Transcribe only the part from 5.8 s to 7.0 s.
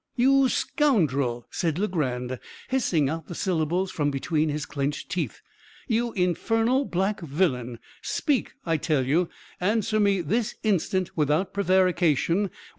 "you infernal